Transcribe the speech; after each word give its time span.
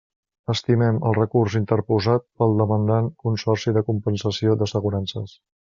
Estimem 0.53 0.97
el 1.09 1.13
recurs 1.17 1.57
interposat 1.59 2.25
pel 2.41 2.57
demandant 2.63 3.13
Consorci 3.27 3.77
de 3.79 3.87
Compensació 3.93 4.61
d'Assegurances. 4.63 5.41